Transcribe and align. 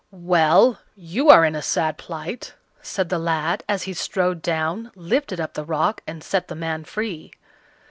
"Well! 0.09 0.79
you 0.95 1.29
are 1.29 1.45
in 1.45 1.53
a 1.55 1.61
sad 1.61 1.99
plight," 1.99 2.55
said 2.81 3.09
the 3.09 3.19
lad, 3.19 3.63
as 3.69 3.83
he 3.83 3.93
strode 3.93 4.41
down, 4.41 4.89
lifted 4.95 5.39
up 5.39 5.53
the 5.53 5.63
rock, 5.63 6.01
and 6.07 6.23
set 6.23 6.47
the 6.47 6.55
man 6.55 6.85
free. 6.85 7.33